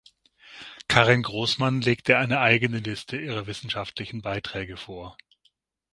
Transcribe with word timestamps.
Karin 0.87 1.21
Grossmann 1.21 1.81
legte 1.81 2.17
eine 2.17 2.39
eigene 2.39 2.79
Liste 2.79 3.17
ihrer 3.17 3.45
wissenschaftlichen 3.45 4.23
Beiträge 4.23 4.75
vor. 4.75 5.15